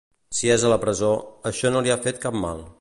Si 0.37 0.47
és 0.53 0.63
a 0.69 0.71
la 0.71 0.79
presó, 0.85 1.11
això 1.53 1.73
no 1.77 1.85
li 1.87 1.95
va 1.95 2.01
fer 2.09 2.17
cap 2.25 2.43
mal. 2.49 2.69